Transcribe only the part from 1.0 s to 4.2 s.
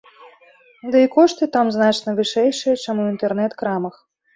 і кошты там значна вышэйшыя, чым у інтэрнэт-крамах.